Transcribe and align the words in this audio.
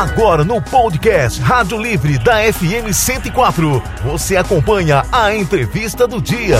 Agora 0.00 0.42
no 0.46 0.62
podcast 0.62 1.38
Rádio 1.42 1.78
Livre 1.78 2.18
da 2.18 2.50
FM 2.50 2.90
104, 2.90 3.82
você 4.02 4.34
acompanha 4.34 5.02
a 5.12 5.36
entrevista 5.36 6.08
do 6.08 6.22
dia. 6.22 6.56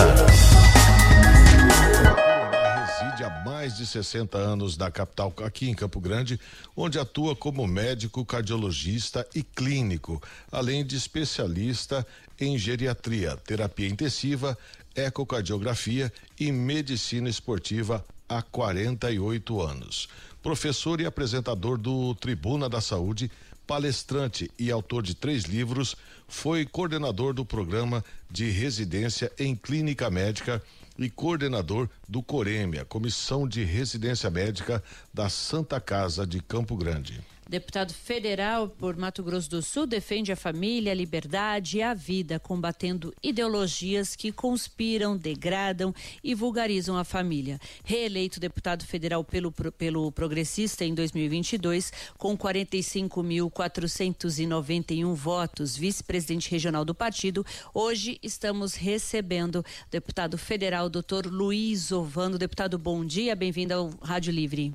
Reside 2.76 3.24
há 3.24 3.42
mais 3.42 3.78
de 3.78 3.86
60 3.86 4.36
anos 4.36 4.76
da 4.76 4.90
capital, 4.90 5.32
aqui 5.42 5.70
em 5.70 5.74
Campo 5.74 5.98
Grande, 6.00 6.38
onde 6.76 6.98
atua 6.98 7.34
como 7.34 7.66
médico, 7.66 8.26
cardiologista 8.26 9.26
e 9.34 9.42
clínico, 9.42 10.22
além 10.52 10.84
de 10.84 10.96
especialista 10.96 12.06
em 12.38 12.58
geriatria, 12.58 13.38
terapia 13.38 13.88
intensiva, 13.88 14.54
ecocardiografia 14.94 16.12
e 16.38 16.52
medicina 16.52 17.30
esportiva 17.30 18.04
há 18.28 18.42
48 18.42 19.62
anos 19.62 20.10
professor 20.42 21.00
e 21.00 21.06
apresentador 21.06 21.76
do 21.76 22.14
Tribuna 22.14 22.68
da 22.68 22.80
Saúde, 22.80 23.30
palestrante 23.66 24.50
e 24.58 24.70
autor 24.70 25.02
de 25.02 25.14
três 25.14 25.44
livros, 25.44 25.94
foi 26.26 26.64
coordenador 26.64 27.32
do 27.32 27.44
programa 27.44 28.04
de 28.30 28.50
residência 28.50 29.30
em 29.38 29.54
clínica 29.54 30.10
médica 30.10 30.62
e 30.98 31.08
coordenador 31.08 31.88
do 32.08 32.22
Corêmia, 32.22 32.84
Comissão 32.84 33.48
de 33.48 33.64
Residência 33.64 34.28
Médica 34.28 34.82
da 35.14 35.28
Santa 35.28 35.80
Casa 35.80 36.26
de 36.26 36.40
Campo 36.40 36.76
Grande. 36.76 37.20
Deputado 37.50 37.92
federal 37.92 38.68
por 38.68 38.96
Mato 38.96 39.24
Grosso 39.24 39.50
do 39.50 39.60
Sul 39.60 39.84
defende 39.84 40.30
a 40.30 40.36
família, 40.36 40.92
a 40.92 40.94
liberdade 40.94 41.78
e 41.78 41.82
a 41.82 41.92
vida, 41.92 42.38
combatendo 42.38 43.12
ideologias 43.20 44.14
que 44.14 44.30
conspiram, 44.30 45.16
degradam 45.16 45.92
e 46.22 46.32
vulgarizam 46.32 46.96
a 46.96 47.02
família. 47.02 47.58
Reeleito 47.82 48.38
deputado 48.38 48.86
federal 48.86 49.24
pelo, 49.24 49.50
pelo 49.50 50.12
Progressista 50.12 50.84
em 50.84 50.94
2022, 50.94 51.92
com 52.16 52.38
45.491 52.38 55.12
votos, 55.12 55.76
vice-presidente 55.76 56.48
regional 56.52 56.84
do 56.84 56.94
partido, 56.94 57.44
hoje 57.74 58.16
estamos 58.22 58.74
recebendo 58.74 59.64
deputado 59.90 60.38
federal, 60.38 60.88
doutor 60.88 61.26
Luiz 61.26 61.90
Ovando. 61.90 62.38
Deputado, 62.38 62.78
bom 62.78 63.04
dia, 63.04 63.34
bem-vindo 63.34 63.74
ao 63.74 63.90
Rádio 64.00 64.32
Livre. 64.32 64.72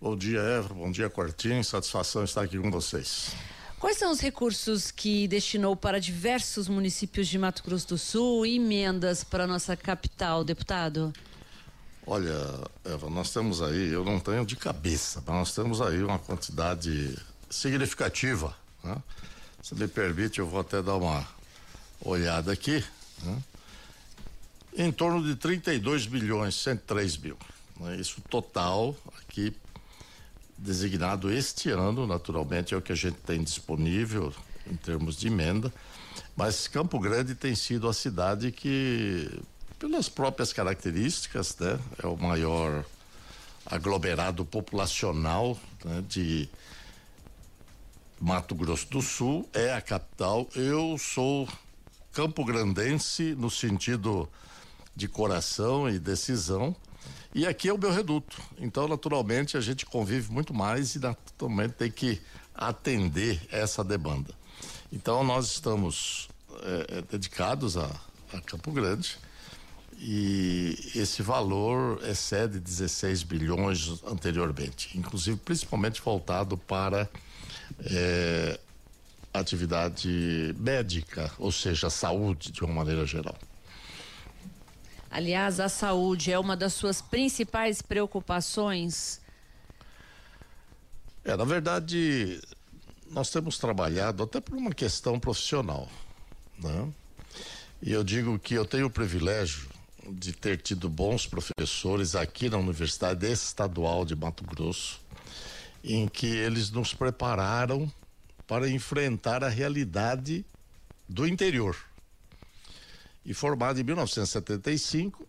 Bom 0.00 0.16
dia, 0.16 0.38
Eva. 0.38 0.72
Bom 0.74 0.92
dia, 0.92 1.10
Quartinho. 1.10 1.64
Satisfação 1.64 2.22
estar 2.22 2.42
aqui 2.42 2.56
com 2.56 2.70
vocês. 2.70 3.32
Quais 3.80 3.96
são 3.96 4.12
os 4.12 4.20
recursos 4.20 4.92
que 4.92 5.26
destinou 5.26 5.74
para 5.74 5.98
diversos 5.98 6.68
municípios 6.68 7.26
de 7.26 7.36
Mato 7.36 7.64
Grosso 7.64 7.88
do 7.88 7.98
Sul 7.98 8.46
e 8.46 8.56
emendas 8.56 9.24
para 9.24 9.42
a 9.42 9.46
nossa 9.46 9.76
capital, 9.76 10.44
deputado? 10.44 11.12
Olha, 12.06 12.32
Eva, 12.84 13.10
nós 13.10 13.32
temos 13.32 13.60
aí, 13.60 13.88
eu 13.88 14.04
não 14.04 14.20
tenho 14.20 14.46
de 14.46 14.54
cabeça, 14.54 15.20
mas 15.26 15.34
nós 15.34 15.52
temos 15.52 15.80
aí 15.80 16.00
uma 16.00 16.18
quantidade 16.20 17.18
significativa. 17.50 18.56
Né? 18.84 18.96
Se 19.60 19.74
me 19.74 19.88
permite, 19.88 20.38
eu 20.38 20.46
vou 20.46 20.60
até 20.60 20.80
dar 20.80 20.94
uma 20.94 21.26
olhada 22.00 22.52
aqui. 22.52 22.84
Né? 23.24 23.42
Em 24.76 24.92
torno 24.92 25.24
de 25.24 25.34
32 25.34 26.06
bilhões, 26.06 26.54
103 26.54 27.16
mil. 27.16 27.36
Né? 27.80 27.96
Isso 27.96 28.20
total 28.30 28.96
aqui 29.20 29.52
designado 30.58 31.30
este 31.30 31.70
ano, 31.70 32.06
naturalmente, 32.06 32.74
é 32.74 32.76
o 32.76 32.82
que 32.82 32.92
a 32.92 32.96
gente 32.96 33.16
tem 33.18 33.42
disponível 33.42 34.32
em 34.70 34.76
termos 34.76 35.16
de 35.16 35.28
emenda, 35.28 35.72
mas 36.36 36.68
Campo 36.68 36.98
Grande 36.98 37.34
tem 37.34 37.54
sido 37.54 37.88
a 37.88 37.94
cidade 37.94 38.52
que, 38.52 39.40
pelas 39.78 40.08
próprias 40.08 40.52
características, 40.52 41.56
né, 41.58 41.78
é 42.02 42.06
o 42.06 42.16
maior 42.16 42.84
aglomerado 43.64 44.44
populacional 44.44 45.58
né, 45.84 46.02
de 46.08 46.48
Mato 48.20 48.54
Grosso 48.54 48.88
do 48.88 49.00
Sul, 49.00 49.48
é 49.52 49.72
a 49.72 49.80
capital. 49.80 50.48
Eu 50.54 50.96
sou 50.98 51.48
campo 52.12 52.44
grandense 52.44 53.34
no 53.34 53.50
sentido 53.50 54.28
de 54.96 55.06
coração 55.06 55.88
e 55.88 55.98
decisão, 55.98 56.74
e 57.34 57.46
aqui 57.46 57.68
é 57.68 57.72
o 57.72 57.78
meu 57.78 57.92
reduto. 57.92 58.40
Então, 58.58 58.88
naturalmente, 58.88 59.56
a 59.56 59.60
gente 59.60 59.84
convive 59.84 60.32
muito 60.32 60.54
mais 60.54 60.94
e 60.94 60.98
naturalmente 60.98 61.74
tem 61.74 61.90
que 61.90 62.20
atender 62.54 63.40
essa 63.50 63.84
demanda. 63.84 64.34
Então, 64.92 65.22
nós 65.22 65.46
estamos 65.46 66.28
é, 66.62 67.02
dedicados 67.02 67.76
a, 67.76 67.88
a 68.32 68.40
Campo 68.40 68.72
Grande 68.72 69.18
e 70.00 70.92
esse 70.94 71.22
valor 71.22 72.00
excede 72.08 72.58
16 72.58 73.24
bilhões 73.24 74.02
anteriormente, 74.04 74.96
inclusive 74.96 75.36
principalmente 75.38 76.00
voltado 76.00 76.56
para 76.56 77.08
é, 77.84 78.58
atividade 79.34 80.54
médica, 80.58 81.30
ou 81.38 81.52
seja, 81.52 81.90
saúde 81.90 82.52
de 82.52 82.64
uma 82.64 82.72
maneira 82.72 83.04
geral. 83.06 83.36
Aliás, 85.10 85.58
a 85.58 85.68
saúde 85.68 86.30
é 86.30 86.38
uma 86.38 86.56
das 86.56 86.74
suas 86.74 87.00
principais 87.00 87.80
preocupações? 87.80 89.20
É, 91.24 91.34
na 91.34 91.44
verdade, 91.44 92.40
nós 93.10 93.30
temos 93.30 93.58
trabalhado 93.58 94.22
até 94.22 94.40
por 94.40 94.56
uma 94.56 94.72
questão 94.72 95.18
profissional, 95.18 95.88
né? 96.58 96.88
E 97.80 97.92
eu 97.92 98.04
digo 98.04 98.38
que 98.38 98.54
eu 98.54 98.66
tenho 98.66 98.86
o 98.86 98.90
privilégio 98.90 99.68
de 100.10 100.32
ter 100.32 100.60
tido 100.60 100.88
bons 100.88 101.26
professores 101.26 102.14
aqui 102.14 102.50
na 102.50 102.58
Universidade 102.58 103.26
Estadual 103.26 104.04
de 104.04 104.14
Mato 104.14 104.44
Grosso, 104.44 105.00
em 105.82 106.06
que 106.08 106.26
eles 106.26 106.70
nos 106.70 106.92
prepararam 106.92 107.90
para 108.46 108.68
enfrentar 108.68 109.44
a 109.44 109.48
realidade 109.48 110.44
do 111.08 111.26
interior 111.26 111.87
e 113.28 113.34
formado 113.34 113.78
em 113.78 113.84
1975, 113.84 115.28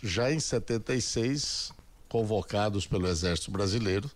já 0.00 0.30
em 0.30 0.38
76, 0.38 1.72
convocados 2.08 2.86
pelo 2.86 3.08
Exército 3.08 3.50
Brasileiro, 3.50 4.08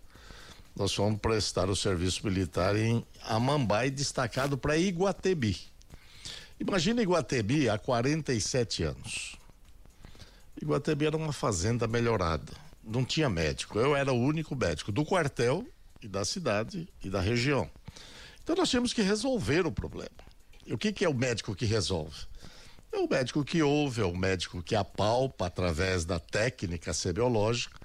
nós 0.73 0.93
fomos 0.93 1.19
prestar 1.19 1.69
o 1.69 1.75
serviço 1.75 2.25
militar 2.25 2.77
em 2.77 3.05
Amambai, 3.25 3.91
destacado 3.91 4.57
para 4.57 4.77
Iguatemi. 4.77 5.57
Imagina 6.57 7.01
Iguatemi 7.01 7.67
há 7.67 7.77
47 7.77 8.83
anos. 8.83 9.35
Iguatemi 10.61 11.05
era 11.05 11.17
uma 11.17 11.33
fazenda 11.33 11.89
melhorada, 11.89 12.53
não 12.81 13.03
tinha 13.03 13.29
médico. 13.29 13.77
Eu 13.77 13.97
era 13.97 14.13
o 14.13 14.17
único 14.17 14.55
médico 14.55 14.93
do 14.93 15.03
quartel 15.03 15.67
e 16.01 16.07
da 16.07 16.23
cidade 16.23 16.87
e 17.03 17.09
da 17.09 17.19
região. 17.19 17.69
Então 18.41 18.55
nós 18.55 18.69
tínhamos 18.69 18.93
que 18.93 19.01
resolver 19.01 19.65
o 19.65 19.71
problema. 19.73 20.09
E 20.65 20.73
o 20.73 20.77
que, 20.77 20.93
que 20.93 21.03
é 21.03 21.09
o 21.09 21.13
médico 21.13 21.53
que 21.53 21.65
resolve? 21.65 22.29
É 22.91 22.97
o 22.97 23.07
médico 23.07 23.43
que 23.43 23.61
ouve, 23.61 24.01
é 24.01 24.05
o 24.05 24.15
médico 24.15 24.63
que 24.63 24.75
apalpa 24.75 25.45
através 25.45 26.05
da 26.05 26.19
técnica 26.19 26.93
semiológica, 26.93 27.79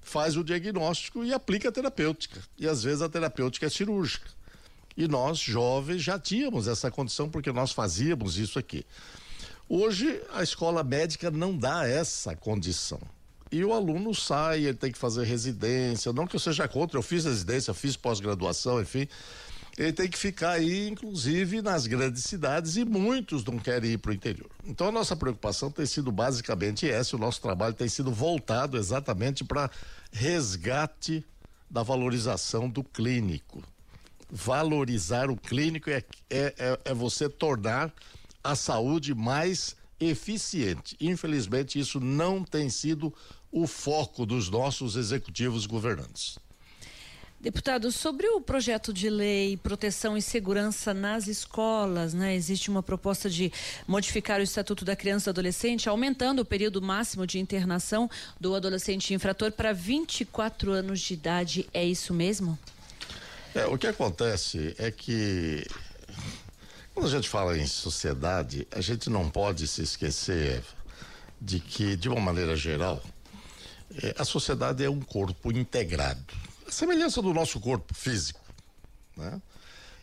faz 0.00 0.36
o 0.36 0.44
diagnóstico 0.44 1.24
e 1.24 1.32
aplica 1.32 1.70
a 1.70 1.72
terapêutica. 1.72 2.40
E 2.58 2.68
às 2.68 2.82
vezes 2.82 3.02
a 3.02 3.08
terapêutica 3.08 3.66
é 3.66 3.70
cirúrgica. 3.70 4.28
E 4.96 5.08
nós, 5.08 5.38
jovens, 5.38 6.02
já 6.02 6.18
tínhamos 6.18 6.68
essa 6.68 6.90
condição 6.90 7.30
porque 7.30 7.50
nós 7.50 7.72
fazíamos 7.72 8.36
isso 8.36 8.58
aqui. 8.58 8.84
Hoje, 9.68 10.20
a 10.34 10.42
escola 10.42 10.84
médica 10.84 11.30
não 11.30 11.56
dá 11.56 11.88
essa 11.88 12.36
condição. 12.36 13.00
E 13.50 13.64
o 13.64 13.72
aluno 13.72 14.14
sai, 14.14 14.64
ele 14.64 14.76
tem 14.76 14.92
que 14.92 14.98
fazer 14.98 15.24
residência. 15.24 16.12
Não 16.12 16.26
que 16.26 16.36
eu 16.36 16.40
seja 16.40 16.68
contra, 16.68 16.98
eu 16.98 17.02
fiz 17.02 17.24
residência, 17.24 17.72
fiz 17.72 17.96
pós-graduação, 17.96 18.82
enfim 18.82 19.08
ele 19.76 19.92
tem 19.92 20.08
que 20.08 20.18
ficar 20.18 20.50
aí, 20.50 20.88
inclusive, 20.88 21.62
nas 21.62 21.86
grandes 21.86 22.24
cidades 22.24 22.76
e 22.76 22.84
muitos 22.84 23.44
não 23.44 23.58
querem 23.58 23.92
ir 23.92 23.98
para 23.98 24.10
o 24.10 24.14
interior. 24.14 24.50
Então 24.64 24.88
a 24.88 24.92
nossa 24.92 25.16
preocupação 25.16 25.70
tem 25.70 25.86
sido 25.86 26.12
basicamente 26.12 26.88
essa, 26.88 27.16
o 27.16 27.18
nosso 27.18 27.40
trabalho 27.40 27.74
tem 27.74 27.88
sido 27.88 28.12
voltado 28.12 28.76
exatamente 28.76 29.44
para 29.44 29.70
resgate 30.10 31.24
da 31.70 31.82
valorização 31.82 32.68
do 32.68 32.84
clínico. 32.84 33.62
Valorizar 34.30 35.30
o 35.30 35.36
clínico 35.36 35.88
é, 35.88 36.04
é, 36.28 36.54
é, 36.58 36.78
é 36.86 36.94
você 36.94 37.28
tornar 37.28 37.92
a 38.44 38.54
saúde 38.54 39.14
mais 39.14 39.74
eficiente. 39.98 40.96
Infelizmente, 41.00 41.78
isso 41.78 41.98
não 41.98 42.44
tem 42.44 42.68
sido 42.68 43.14
o 43.50 43.66
foco 43.66 44.26
dos 44.26 44.50
nossos 44.50 44.96
executivos 44.96 45.64
governantes. 45.66 46.38
Deputado, 47.42 47.90
sobre 47.90 48.28
o 48.28 48.40
projeto 48.40 48.92
de 48.92 49.10
lei 49.10 49.56
proteção 49.56 50.16
e 50.16 50.22
segurança 50.22 50.94
nas 50.94 51.26
escolas, 51.26 52.14
né? 52.14 52.36
Existe 52.36 52.70
uma 52.70 52.84
proposta 52.84 53.28
de 53.28 53.52
modificar 53.84 54.38
o 54.38 54.44
Estatuto 54.44 54.84
da 54.84 54.94
Criança 54.94 55.24
e 55.24 55.32
do 55.32 55.40
Adolescente, 55.40 55.88
aumentando 55.88 56.42
o 56.42 56.44
período 56.44 56.80
máximo 56.80 57.26
de 57.26 57.40
internação 57.40 58.08
do 58.38 58.54
adolescente 58.54 59.12
infrator 59.12 59.50
para 59.50 59.72
24 59.72 60.70
anos 60.70 61.00
de 61.00 61.14
idade. 61.14 61.68
É 61.74 61.84
isso 61.84 62.14
mesmo? 62.14 62.56
É, 63.56 63.66
o 63.66 63.76
que 63.76 63.88
acontece 63.88 64.76
é 64.78 64.92
que 64.92 65.66
quando 66.94 67.06
a 67.08 67.10
gente 67.10 67.28
fala 67.28 67.58
em 67.58 67.66
sociedade, 67.66 68.68
a 68.70 68.80
gente 68.80 69.10
não 69.10 69.28
pode 69.28 69.66
se 69.66 69.82
esquecer 69.82 70.62
de 71.40 71.58
que, 71.58 71.96
de 71.96 72.08
uma 72.08 72.20
maneira 72.20 72.54
geral, 72.54 73.02
é, 74.00 74.14
a 74.16 74.24
sociedade 74.24 74.84
é 74.84 74.88
um 74.88 75.00
corpo 75.00 75.50
integrado 75.50 76.51
semelhança 76.72 77.20
do 77.20 77.32
nosso 77.32 77.60
corpo 77.60 77.94
físico. 77.94 78.40
Né? 79.16 79.40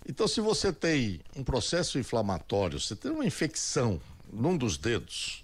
Então, 0.07 0.27
se 0.27 0.41
você 0.41 0.71
tem 0.71 1.21
um 1.35 1.43
processo 1.43 1.99
inflamatório, 1.99 2.79
você 2.79 2.95
tem 2.95 3.11
uma 3.11 3.25
infecção 3.25 3.99
num 4.31 4.57
dos 4.57 4.77
dedos, 4.77 5.43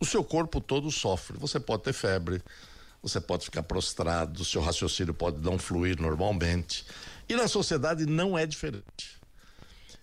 o 0.00 0.04
seu 0.04 0.22
corpo 0.22 0.60
todo 0.60 0.90
sofre. 0.90 1.36
Você 1.38 1.58
pode 1.58 1.82
ter 1.84 1.92
febre, 1.92 2.42
você 3.02 3.20
pode 3.20 3.44
ficar 3.44 3.62
prostrado, 3.62 4.42
o 4.42 4.44
seu 4.44 4.60
raciocínio 4.60 5.14
pode 5.14 5.38
não 5.38 5.58
fluir 5.58 6.00
normalmente. 6.00 6.84
E 7.28 7.34
na 7.34 7.48
sociedade 7.48 8.06
não 8.06 8.38
é 8.38 8.46
diferente. 8.46 9.18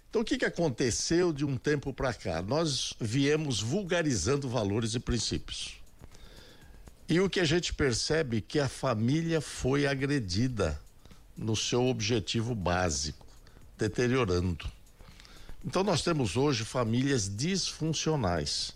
Então, 0.09 0.21
o 0.21 0.25
que, 0.25 0.37
que 0.37 0.45
aconteceu 0.45 1.33
de 1.33 1.43
um 1.43 1.57
tempo 1.57 1.93
para 1.93 2.13
cá? 2.13 2.41
Nós 2.41 2.93
viemos 2.99 3.61
vulgarizando 3.61 4.47
valores 4.47 4.93
e 4.93 4.99
princípios. 4.99 5.75
E 7.07 7.19
o 7.19 7.29
que 7.29 7.39
a 7.39 7.45
gente 7.45 7.71
percebe 7.71 8.37
é 8.37 8.41
que 8.41 8.59
a 8.59 8.67
família 8.67 9.39
foi 9.39 9.85
agredida 9.85 10.79
no 11.37 11.55
seu 11.55 11.85
objetivo 11.85 12.55
básico, 12.55 13.27
deteriorando. 13.77 14.65
Então 15.63 15.83
nós 15.83 16.01
temos 16.01 16.35
hoje 16.35 16.65
famílias 16.65 17.29
disfuncionais, 17.29 18.73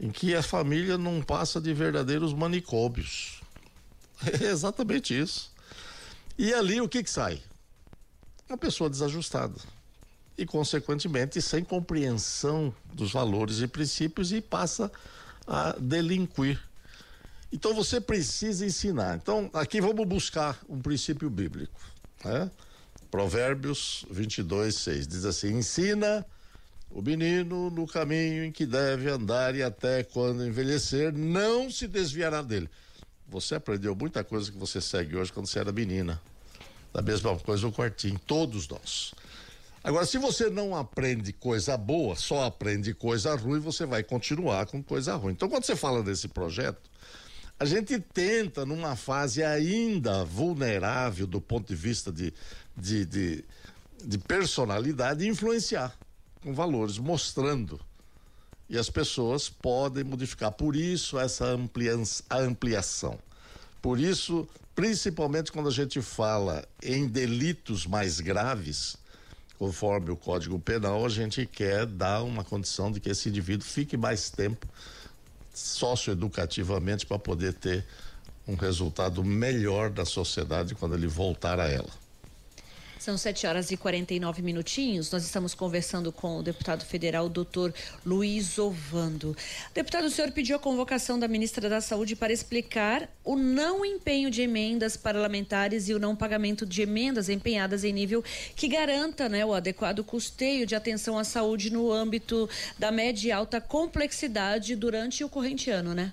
em 0.00 0.10
que 0.10 0.34
a 0.34 0.42
família 0.42 0.98
não 0.98 1.22
passa 1.22 1.60
de 1.60 1.72
verdadeiros 1.72 2.32
manicômios. 2.32 3.40
É 4.42 4.44
exatamente 4.44 5.18
isso. 5.18 5.50
E 6.36 6.52
ali 6.52 6.78
o 6.78 6.88
que 6.88 7.02
que 7.02 7.08
sai? 7.08 7.42
Uma 8.46 8.58
pessoa 8.58 8.90
desajustada 8.90 9.58
e 10.36 10.44
consequentemente 10.44 11.40
sem 11.40 11.64
compreensão 11.64 12.74
dos 12.92 13.12
valores 13.12 13.60
e 13.60 13.66
princípios 13.66 14.30
e 14.30 14.42
passa 14.42 14.92
a 15.46 15.74
delinquir 15.78 16.60
então 17.52 17.74
você 17.74 18.00
precisa 18.00 18.64
ensinar. 18.64 19.16
Então 19.16 19.50
aqui 19.52 19.80
vamos 19.80 20.06
buscar 20.06 20.58
um 20.68 20.80
princípio 20.80 21.28
bíblico, 21.28 21.80
né? 22.24 22.50
Provérbios 23.10 24.06
22, 24.10 24.74
6 24.74 25.06
diz 25.08 25.24
assim: 25.24 25.58
ensina 25.58 26.24
o 26.90 27.02
menino 27.02 27.70
no 27.70 27.86
caminho 27.86 28.44
em 28.44 28.52
que 28.52 28.66
deve 28.66 29.08
andar 29.08 29.54
e 29.54 29.62
até 29.62 30.02
quando 30.02 30.46
envelhecer 30.46 31.12
não 31.12 31.70
se 31.70 31.86
desviará 31.86 32.42
dele. 32.42 32.68
Você 33.28 33.54
aprendeu 33.54 33.94
muita 33.94 34.24
coisa 34.24 34.50
que 34.50 34.58
você 34.58 34.80
segue 34.80 35.16
hoje 35.16 35.32
quando 35.32 35.46
você 35.46 35.60
era 35.60 35.70
menina. 35.70 36.20
Da 36.92 37.00
mesma 37.00 37.38
coisa 37.38 37.64
no 37.64 37.72
quartinho, 37.72 38.18
todos 38.26 38.68
nós. 38.68 39.12
Agora, 39.82 40.04
se 40.04 40.18
você 40.18 40.50
não 40.50 40.76
aprende 40.76 41.32
coisa 41.32 41.76
boa, 41.76 42.16
só 42.16 42.44
aprende 42.44 42.92
coisa 42.92 43.34
ruim, 43.34 43.60
você 43.60 43.86
vai 43.86 44.02
continuar 44.02 44.66
com 44.66 44.82
coisa 44.82 45.14
ruim. 45.14 45.32
Então, 45.32 45.48
quando 45.48 45.64
você 45.64 45.76
fala 45.76 46.02
desse 46.02 46.28
projeto, 46.28 46.90
a 47.60 47.66
gente 47.66 48.00
tenta, 48.00 48.64
numa 48.64 48.96
fase 48.96 49.44
ainda 49.44 50.24
vulnerável 50.24 51.26
do 51.26 51.42
ponto 51.42 51.68
de 51.68 51.74
vista 51.74 52.10
de, 52.10 52.32
de, 52.74 53.04
de, 53.04 53.44
de 54.02 54.16
personalidade, 54.16 55.28
influenciar 55.28 55.94
com 56.42 56.54
valores, 56.54 56.96
mostrando. 56.96 57.78
E 58.66 58.78
as 58.78 58.88
pessoas 58.88 59.50
podem 59.50 60.02
modificar. 60.02 60.50
Por 60.50 60.74
isso, 60.74 61.18
essa 61.18 61.54
ampliação. 62.30 63.18
Por 63.82 64.00
isso, 64.00 64.48
principalmente 64.74 65.52
quando 65.52 65.68
a 65.68 65.72
gente 65.72 66.00
fala 66.00 66.66
em 66.82 67.06
delitos 67.06 67.84
mais 67.84 68.20
graves, 68.20 68.96
conforme 69.58 70.10
o 70.10 70.16
Código 70.16 70.58
Penal, 70.58 71.04
a 71.04 71.10
gente 71.10 71.44
quer 71.44 71.84
dar 71.84 72.22
uma 72.22 72.42
condição 72.42 72.90
de 72.90 73.00
que 73.00 73.10
esse 73.10 73.28
indivíduo 73.28 73.66
fique 73.66 73.98
mais 73.98 74.30
tempo 74.30 74.66
socioeducativamente 75.52 77.06
para 77.06 77.18
poder 77.18 77.54
ter 77.54 77.84
um 78.46 78.54
resultado 78.54 79.24
melhor 79.24 79.90
da 79.90 80.04
sociedade 80.04 80.74
quando 80.74 80.94
ele 80.94 81.06
voltar 81.06 81.60
a 81.60 81.68
ela. 81.68 81.90
São 83.00 83.16
7 83.16 83.46
horas 83.46 83.70
e 83.70 83.78
49 83.78 84.42
minutinhos. 84.42 85.10
Nós 85.10 85.24
estamos 85.24 85.54
conversando 85.54 86.12
com 86.12 86.36
o 86.36 86.42
deputado 86.42 86.84
federal, 86.84 87.30
doutor 87.30 87.72
Luiz 88.04 88.58
Ovando. 88.58 89.34
Deputado, 89.72 90.04
o 90.04 90.10
senhor 90.10 90.30
pediu 90.32 90.56
a 90.56 90.58
convocação 90.58 91.18
da 91.18 91.26
ministra 91.26 91.66
da 91.66 91.80
Saúde 91.80 92.14
para 92.14 92.30
explicar 92.30 93.08
o 93.24 93.36
não 93.36 93.86
empenho 93.86 94.30
de 94.30 94.42
emendas 94.42 94.98
parlamentares 94.98 95.88
e 95.88 95.94
o 95.94 95.98
não 95.98 96.14
pagamento 96.14 96.66
de 96.66 96.82
emendas 96.82 97.30
empenhadas 97.30 97.84
em 97.84 97.92
nível 97.94 98.22
que 98.54 98.68
garanta 98.68 99.30
né, 99.30 99.46
o 99.46 99.54
adequado 99.54 100.04
custeio 100.04 100.66
de 100.66 100.74
atenção 100.74 101.18
à 101.18 101.24
saúde 101.24 101.70
no 101.70 101.90
âmbito 101.90 102.50
da 102.78 102.92
média 102.92 103.28
e 103.28 103.32
alta 103.32 103.62
complexidade 103.62 104.76
durante 104.76 105.24
o 105.24 105.28
corrente 105.30 105.70
ano, 105.70 105.94
né? 105.94 106.12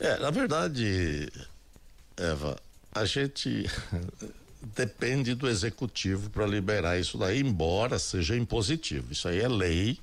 É, 0.00 0.18
na 0.18 0.32
verdade, 0.32 1.30
Eva, 2.16 2.58
a 2.92 3.04
gente 3.04 3.70
depende 4.74 5.34
do 5.34 5.48
executivo 5.48 6.30
para 6.30 6.46
liberar 6.46 6.98
isso 6.98 7.18
daí, 7.18 7.40
embora 7.40 7.98
seja 7.98 8.36
impositivo. 8.36 9.12
Isso 9.12 9.28
aí 9.28 9.40
é 9.40 9.48
lei. 9.48 9.98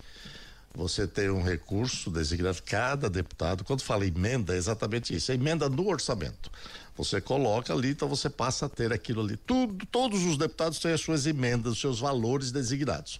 Você 0.75 1.07
tem 1.07 1.29
um 1.29 1.41
recurso 1.41 2.11
designado, 2.11 2.61
cada 2.63 3.09
deputado, 3.09 3.63
quando 3.63 3.81
fala 3.81 4.06
emenda, 4.06 4.53
é 4.53 4.57
exatamente 4.57 5.15
isso, 5.15 5.31
é 5.31 5.35
emenda 5.35 5.67
no 5.67 5.88
orçamento. 5.88 6.51
Você 6.95 7.19
coloca 7.19 7.73
ali, 7.73 7.89
então 7.89 8.07
você 8.07 8.29
passa 8.29 8.65
a 8.65 8.69
ter 8.69 8.94
aquilo 8.94 9.21
ali. 9.21 9.35
Tudo, 9.38 9.85
todos 9.88 10.23
os 10.25 10.38
deputados 10.38 10.79
têm 10.79 10.91
as 10.91 11.01
suas 11.01 11.25
emendas, 11.25 11.73
os 11.73 11.81
seus 11.81 12.00
valores 12.00 12.51
designados. 12.51 13.19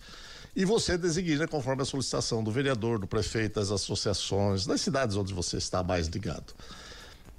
E 0.56 0.65
você 0.65 0.97
designa 0.97 1.47
conforme 1.47 1.81
a 1.81 1.86
solicitação 1.86 2.44
do 2.44 2.51
vereador, 2.51 3.00
do 3.00 3.07
prefeito, 3.07 3.56
das 3.56 3.71
associações, 3.71 4.65
das 4.65 4.81
cidades 4.81 5.15
onde 5.15 5.33
você 5.33 5.57
está 5.57 5.81
mais 5.81 6.07
ligado. 6.07 6.53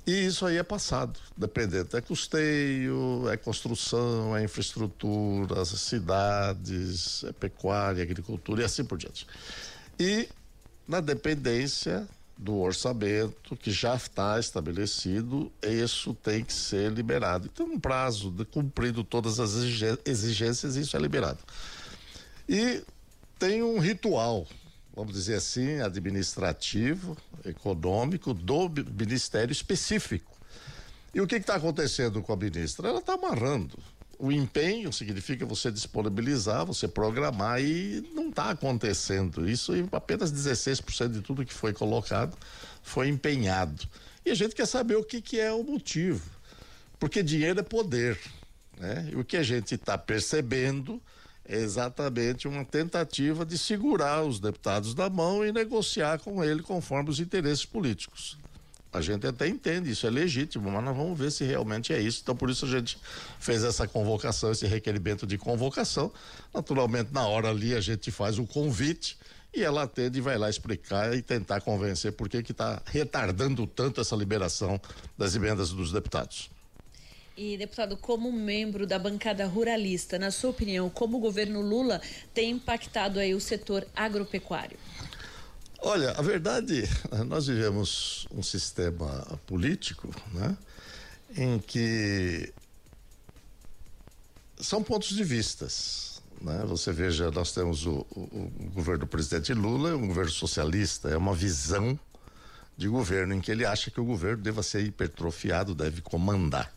E 0.06 0.26
isso 0.26 0.46
aí 0.46 0.56
é 0.56 0.62
passado, 0.62 1.20
dependendo. 1.36 1.96
É 1.96 2.00
custeio, 2.00 3.28
é 3.28 3.36
construção, 3.36 4.36
é 4.36 4.42
infraestrutura, 4.42 5.64
cidades, 5.64 7.22
é 7.24 7.32
pecuária, 7.32 8.02
agricultura 8.02 8.62
e 8.62 8.64
assim 8.64 8.84
por 8.84 8.98
diante. 8.98 9.26
E 9.98 10.28
na 10.88 11.00
dependência 11.00 12.08
do 12.36 12.56
orçamento 12.56 13.54
que 13.54 13.70
já 13.70 13.94
está 13.94 14.40
estabelecido, 14.40 15.52
isso 15.62 16.14
tem 16.14 16.42
que 16.42 16.54
ser 16.54 16.90
liberado. 16.90 17.50
Então, 17.52 17.66
um 17.66 17.78
prazo 17.78 18.30
de 18.30 18.46
cumprido 18.46 19.04
todas 19.04 19.38
as 19.38 19.52
exigências, 20.06 20.76
isso 20.76 20.96
é 20.96 21.00
liberado. 21.00 21.38
E 22.48 22.82
tem 23.38 23.62
um 23.62 23.78
ritual 23.78 24.46
vamos 24.94 25.14
dizer 25.14 25.36
assim, 25.36 25.80
administrativo, 25.80 27.16
econômico 27.44 28.34
do 28.34 28.68
ministério 28.68 29.52
específico. 29.52 30.36
E 31.14 31.20
o 31.20 31.26
que 31.26 31.36
está 31.36 31.56
acontecendo 31.56 32.22
com 32.22 32.32
a 32.32 32.36
ministra? 32.36 32.88
Ela 32.88 33.00
está 33.00 33.14
amarrando. 33.14 33.78
O 34.18 34.30
empenho 34.30 34.92
significa 34.92 35.46
você 35.46 35.70
disponibilizar, 35.70 36.66
você 36.66 36.86
programar 36.86 37.60
e 37.60 38.06
não 38.14 38.28
está 38.28 38.50
acontecendo. 38.50 39.48
Isso 39.48 39.74
e 39.74 39.88
apenas 39.92 40.32
16% 40.32 41.08
de 41.08 41.20
tudo 41.22 41.44
que 41.44 41.54
foi 41.54 41.72
colocado 41.72 42.36
foi 42.82 43.08
empenhado. 43.08 43.88
E 44.24 44.30
a 44.30 44.34
gente 44.34 44.54
quer 44.54 44.66
saber 44.66 44.96
o 44.96 45.02
que, 45.02 45.22
que 45.22 45.40
é 45.40 45.50
o 45.52 45.64
motivo. 45.64 46.28
Porque 46.98 47.22
dinheiro 47.22 47.60
é 47.60 47.62
poder. 47.62 48.18
Né? 48.78 49.10
E 49.12 49.16
o 49.16 49.24
que 49.24 49.38
a 49.38 49.42
gente 49.42 49.74
está 49.74 49.96
percebendo 49.96 51.00
é 51.50 51.56
exatamente 51.56 52.46
uma 52.46 52.64
tentativa 52.64 53.44
de 53.44 53.58
segurar 53.58 54.22
os 54.22 54.38
deputados 54.38 54.94
da 54.94 55.10
mão 55.10 55.44
e 55.44 55.50
negociar 55.50 56.20
com 56.20 56.44
ele 56.44 56.62
conforme 56.62 57.10
os 57.10 57.18
interesses 57.18 57.64
políticos. 57.64 58.38
A 58.92 59.00
gente 59.00 59.26
até 59.26 59.48
entende, 59.48 59.90
isso 59.90 60.06
é 60.06 60.10
legítimo, 60.10 60.70
mas 60.70 60.84
nós 60.84 60.96
vamos 60.96 61.18
ver 61.18 61.32
se 61.32 61.44
realmente 61.44 61.92
é 61.92 62.00
isso. 62.00 62.20
Então, 62.22 62.36
por 62.36 62.50
isso 62.50 62.66
a 62.66 62.68
gente 62.68 62.98
fez 63.40 63.64
essa 63.64 63.86
convocação, 63.86 64.52
esse 64.52 64.66
requerimento 64.66 65.26
de 65.26 65.36
convocação. 65.36 66.12
Naturalmente, 66.54 67.12
na 67.12 67.26
hora 67.26 67.50
ali, 67.50 67.74
a 67.74 67.80
gente 67.80 68.12
faz 68.12 68.38
o 68.38 68.46
convite 68.46 69.18
e 69.52 69.62
ela 69.62 69.82
atende 69.82 70.18
e 70.18 70.22
vai 70.22 70.38
lá 70.38 70.48
explicar 70.48 71.16
e 71.16 71.22
tentar 71.22 71.60
convencer 71.60 72.12
por 72.12 72.28
que 72.28 72.38
está 72.38 72.80
retardando 72.86 73.66
tanto 73.66 74.00
essa 74.00 74.14
liberação 74.14 74.80
das 75.18 75.34
emendas 75.34 75.70
dos 75.70 75.90
deputados. 75.90 76.48
E, 77.42 77.56
deputado, 77.56 77.96
como 77.96 78.30
membro 78.30 78.86
da 78.86 78.98
bancada 78.98 79.46
ruralista, 79.46 80.18
na 80.18 80.30
sua 80.30 80.50
opinião, 80.50 80.90
como 80.90 81.16
o 81.16 81.20
governo 81.20 81.62
Lula 81.62 81.98
tem 82.34 82.50
impactado 82.50 83.18
aí 83.18 83.34
o 83.34 83.40
setor 83.40 83.86
agropecuário? 83.96 84.76
Olha, 85.78 86.10
a 86.10 86.20
verdade, 86.20 86.82
nós 87.26 87.46
vivemos 87.46 88.28
um 88.30 88.42
sistema 88.42 89.40
político, 89.46 90.14
né, 90.34 90.54
em 91.34 91.58
que 91.58 92.52
são 94.58 94.82
pontos 94.82 95.08
de 95.08 95.24
vistas. 95.24 96.20
Né? 96.42 96.62
Você 96.66 96.92
veja, 96.92 97.30
nós 97.30 97.52
temos 97.52 97.86
o, 97.86 98.06
o, 98.10 98.20
o 98.20 98.70
governo 98.74 99.00
do 99.00 99.06
presidente 99.06 99.54
Lula, 99.54 99.96
um 99.96 100.08
governo 100.08 100.30
socialista, 100.30 101.08
é 101.08 101.16
uma 101.16 101.34
visão 101.34 101.98
de 102.76 102.86
governo 102.86 103.32
em 103.32 103.40
que 103.40 103.50
ele 103.50 103.64
acha 103.64 103.90
que 103.90 103.98
o 103.98 104.04
governo 104.04 104.42
deva 104.42 104.62
ser 104.62 104.84
hipertrofiado, 104.84 105.74
deve 105.74 106.02
comandar. 106.02 106.70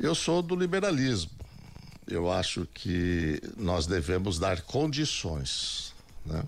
Eu 0.00 0.14
sou 0.14 0.40
do 0.40 0.56
liberalismo. 0.56 1.30
Eu 2.08 2.32
acho 2.32 2.66
que 2.72 3.38
nós 3.54 3.86
devemos 3.86 4.38
dar 4.38 4.62
condições, 4.62 5.94
né? 6.24 6.42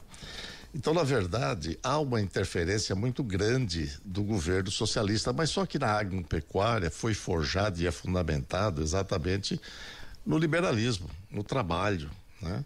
Então, 0.75 0.95
na 0.95 1.03
verdade, 1.03 1.79
há 1.83 1.99
uma 1.99 2.19
interferência 2.19 2.95
muito 2.97 3.23
grande 3.23 3.93
do 4.03 4.23
governo 4.23 4.71
socialista, 4.71 5.35
mas 5.35 5.51
só 5.51 5.67
que 5.67 5.79
na 5.79 5.89
agropecuária 5.89 6.91
foi 6.91 7.13
forjado 7.13 7.79
e 7.79 7.87
é 7.87 7.91
fundamentado 7.91 8.81
exatamente 8.81 9.61
no 10.25 10.39
liberalismo, 10.39 11.11
no 11.31 11.45
trabalho, 11.45 12.11
né? 12.41 12.65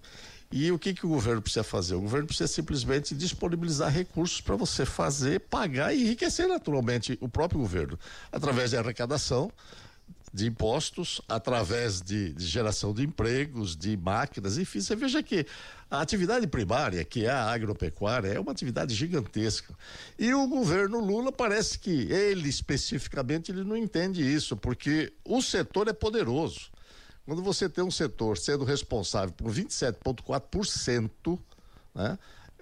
E 0.53 0.71
o 0.71 0.79
que, 0.79 0.95
que 0.95 1.05
o 1.05 1.09
governo 1.09 1.43
precisa 1.43 1.65
fazer? 1.65 1.97
O 1.97 2.01
governo 2.01 2.29
precisa 2.29 2.47
simplesmente 2.47 3.13
disponibilizar 3.13 3.93
recursos 3.93 4.41
para 4.41 4.55
você 4.55 4.87
fazer, 4.87 5.41
pagar 5.41 5.93
e 5.93 6.03
enriquecer 6.03 6.47
naturalmente 6.47 7.19
o 7.21 7.29
próprio 7.29 7.59
governo, 7.59 7.99
através 8.31 8.71
de 8.71 8.77
arrecadação 8.77 9.51
de 10.33 10.47
impostos, 10.47 11.21
através 11.27 12.03
de, 12.03 12.35
de, 12.35 12.47
geração 12.47 12.93
de 12.93 13.03
empregos, 13.03 13.75
de 13.75 13.97
máquinas, 13.97 14.59
enfim, 14.59 14.81
você 14.81 14.95
veja 14.95 15.23
que 15.23 15.47
a 15.91 16.03
atividade 16.03 16.47
primária, 16.47 17.03
que 17.05 17.25
é 17.25 17.31
a 17.31 17.51
agropecuária, 17.51 18.29
é 18.29 18.39
uma 18.39 18.53
atividade 18.53 18.95
gigantesca. 18.95 19.75
E 20.19 20.35
o 20.35 20.47
governo 20.47 21.01
Lula 21.01 21.33
parece 21.33 21.79
que 21.79 22.13
ele 22.13 22.51
especificamente 22.51 23.51
ele 23.51 23.65
não 23.65 23.77
entende 23.77 24.21
isso, 24.23 24.57
porque 24.59 25.11
o 25.25 25.41
setor 25.41 25.89
é 25.89 25.95
poderoso. 25.95 26.71
Quando 27.25 27.43
você 27.43 27.69
tem 27.69 27.83
um 27.83 27.91
setor 27.91 28.37
sendo 28.37 28.65
responsável 28.65 29.33
por 29.33 29.51
27,4%, 29.51 31.39
né? 31.95 32.19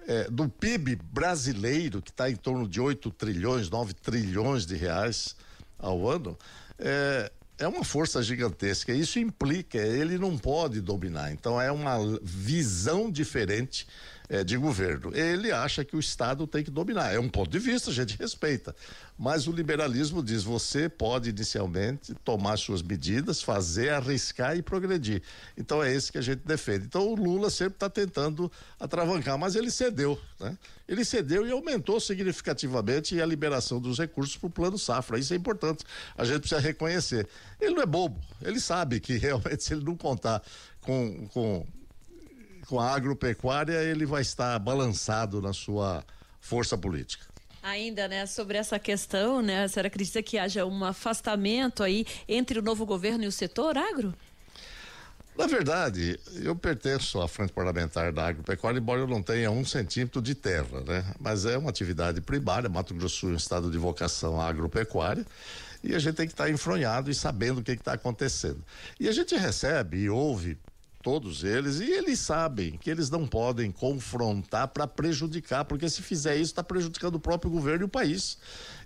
É, 0.07 0.29
do 0.29 0.47
PIB 0.47 0.97
brasileiro, 0.97 1.99
que 1.99 2.11
está 2.11 2.29
em 2.29 2.35
torno 2.35 2.67
de 2.67 2.79
8 2.79 3.09
trilhões, 3.11 3.71
9 3.71 3.93
trilhões 3.95 4.63
de 4.63 4.75
reais 4.75 5.35
ao 5.79 6.07
ano, 6.07 6.37
é, 6.79 7.31
é 7.57 7.67
uma 7.67 7.83
força 7.83 8.21
gigantesca. 8.21 8.93
Isso 8.93 9.19
implica, 9.19 9.77
ele 9.77 10.17
não 10.17 10.37
pode 10.37 10.81
dominar. 10.81 11.31
Então 11.31 11.59
é 11.59 11.71
uma 11.71 11.97
visão 12.21 13.09
diferente 13.09 13.87
é, 14.29 14.43
de 14.43 14.57
governo. 14.57 15.15
Ele 15.15 15.51
acha 15.51 15.83
que 15.83 15.95
o 15.95 15.99
Estado 15.99 16.47
tem 16.47 16.63
que 16.63 16.71
dominar. 16.71 17.13
É 17.13 17.19
um 17.19 17.29
ponto 17.29 17.49
de 17.49 17.59
vista, 17.59 17.89
a 17.89 17.93
gente 17.93 18.17
respeita. 18.17 18.75
Mas 19.17 19.47
o 19.47 19.51
liberalismo 19.51 20.23
diz: 20.23 20.43
você 20.43 20.89
pode 20.89 21.29
inicialmente 21.29 22.13
tomar 22.23 22.57
suas 22.57 22.81
medidas, 22.81 23.41
fazer, 23.41 23.89
arriscar 23.89 24.57
e 24.57 24.61
progredir. 24.61 25.21
Então 25.57 25.81
é 25.83 25.93
esse 25.93 26.11
que 26.11 26.17
a 26.17 26.21
gente 26.21 26.41
defende. 26.45 26.85
Então 26.85 27.07
o 27.07 27.15
Lula 27.15 27.49
sempre 27.49 27.75
está 27.75 27.89
tentando 27.89 28.51
atravancar, 28.79 29.37
mas 29.37 29.55
ele 29.55 29.71
cedeu. 29.71 30.19
Né? 30.39 30.57
Ele 30.87 31.05
cedeu 31.05 31.47
e 31.47 31.51
aumentou 31.51 31.99
significativamente 31.99 33.19
a 33.19 33.25
liberação 33.25 33.79
dos 33.79 33.97
recursos 33.97 34.37
para 34.37 34.47
o 34.47 34.49
plano 34.49 34.77
safra. 34.77 35.17
Isso 35.17 35.33
é 35.33 35.37
importante. 35.37 35.83
A 36.17 36.25
gente 36.25 36.39
precisa 36.39 36.61
reconhecer. 36.61 37.27
Ele 37.59 37.75
não 37.75 37.81
é 37.81 37.85
bobo, 37.85 38.19
ele 38.41 38.59
sabe 38.59 38.99
que 38.99 39.17
realmente, 39.17 39.63
se 39.63 39.73
ele 39.73 39.83
não 39.83 39.95
contar 39.95 40.41
com, 40.81 41.27
com 41.29 41.65
com 42.65 42.79
a 42.79 42.91
agropecuária, 42.91 43.81
ele 43.83 44.05
vai 44.05 44.21
estar 44.21 44.57
balançado 44.59 45.41
na 45.41 45.53
sua 45.53 46.03
força 46.39 46.77
política. 46.77 47.25
Ainda, 47.63 48.07
né, 48.07 48.25
sobre 48.27 48.57
essa 48.57 48.77
questão, 48.77 49.41
né, 49.41 49.63
a 49.63 49.67
senhora 49.67 49.87
acredita 49.87 50.21
que 50.21 50.37
haja 50.37 50.65
um 50.65 50.85
afastamento 50.85 51.81
aí 51.81 52.05
entre 52.27 52.59
o 52.59 52.61
novo 52.61 52.85
governo 52.85 53.23
e 53.23 53.27
o 53.27 53.31
setor 53.31 53.75
agro? 53.77 54.13
Na 55.37 55.47
verdade, 55.47 56.17
eu 56.35 56.55
pertenço 56.55 57.19
à 57.19 57.27
frente 57.27 57.51
parlamentar 57.51 58.13
da 58.13 58.27
agropecuária, 58.27 58.79
embora 58.79 59.01
eu 59.01 59.07
não 59.07 59.21
tenha 59.21 59.51
um 59.51 59.65
centímetro 59.65 60.21
de 60.21 60.33
terra, 60.33 60.79
né? 60.87 61.03
Mas 61.19 61.45
é 61.45 61.57
uma 61.57 61.69
atividade 61.69 62.21
primária, 62.21 62.69
Mato 62.69 62.93
Grosso 62.93 63.17
Sul 63.17 63.29
é 63.31 63.33
um 63.33 63.35
estado 63.35 63.69
de 63.69 63.77
vocação 63.77 64.39
agropecuária, 64.39 65.25
e 65.83 65.93
a 65.93 65.99
gente 65.99 66.15
tem 66.15 66.25
que 66.25 66.33
estar 66.33 66.49
enfronhado 66.49 67.11
e 67.11 67.15
sabendo 67.15 67.59
o 67.59 67.63
que 67.63 67.71
está 67.71 67.93
acontecendo. 67.93 68.63
E 68.99 69.09
a 69.09 69.11
gente 69.11 69.35
recebe 69.35 69.97
e 69.97 70.09
ouve 70.09 70.57
todos 71.05 71.43
eles, 71.43 71.79
e 71.79 71.83
eles 71.83 72.17
sabem 72.17 72.79
que 72.79 72.89
eles 72.89 73.11
não 73.11 73.27
podem 73.27 73.71
confrontar 73.71 74.69
para 74.69 74.87
prejudicar, 74.87 75.63
porque 75.63 75.87
se 75.87 76.01
fizer 76.01 76.35
isso, 76.35 76.45
está 76.51 76.63
prejudicando 76.63 77.13
o 77.13 77.19
próprio 77.19 77.51
governo 77.51 77.83
e 77.83 77.85
o 77.85 77.87
país. 77.87 78.39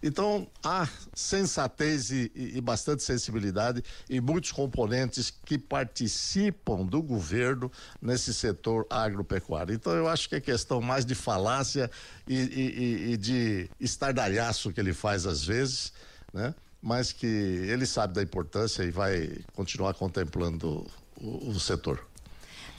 Então, 0.03 0.45
há 0.61 0.85
sensatez 1.13 2.11
e, 2.11 2.29
e, 2.35 2.59
bastante 2.59 3.03
sensibilidade 3.03 3.81
e 4.09 4.19
muitos 4.19 4.51
componentes 4.51 5.33
que 5.45 5.57
participam 5.57 6.85
do 6.85 7.01
governo 7.01 7.71
nesse 8.01 8.33
setor 8.33 8.85
agropecuário. 8.89 9.73
Então, 9.73 9.93
eu 9.93 10.09
acho 10.09 10.27
que 10.27 10.35
é 10.35 10.41
questão 10.41 10.81
mais 10.81 11.05
de 11.05 11.15
falácia 11.15 11.89
e, 12.27 12.35
e, 12.35 13.11
e 13.13 13.17
de 13.17 13.69
estardalhaço 13.79 14.73
que 14.73 14.81
ele 14.81 14.93
faz 14.93 15.25
às 15.25 15.45
vezes, 15.45 15.93
né? 16.33 16.53
Mas 16.81 17.13
que 17.13 17.25
ele 17.25 17.85
sabe 17.85 18.13
da 18.13 18.21
importância 18.21 18.83
e 18.83 18.91
vai 18.91 19.37
continuar 19.53 19.93
contemplando 19.93 20.85
o, 21.15 21.51
o 21.51 21.59
setor. 21.59 22.08